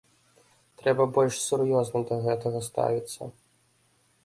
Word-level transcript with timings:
Трэба 0.81 1.05
больш 1.17 1.35
сур'ёзна 1.49 1.99
да 2.11 2.15
гэтага 2.25 2.59
ставіцца. 2.71 3.31